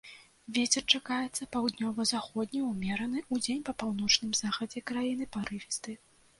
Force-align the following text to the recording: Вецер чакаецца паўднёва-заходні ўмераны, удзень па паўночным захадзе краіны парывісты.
Вецер 0.57 0.83
чакаецца 0.97 1.47
паўднёва-заходні 1.55 2.63
ўмераны, 2.71 3.23
удзень 3.37 3.63
па 3.69 3.77
паўночным 3.85 4.31
захадзе 4.43 4.87
краіны 4.93 5.33
парывісты. 5.41 5.91